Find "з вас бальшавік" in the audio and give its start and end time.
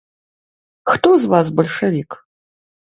1.19-2.21